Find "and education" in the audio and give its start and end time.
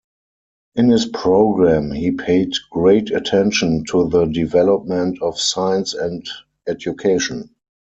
5.93-7.51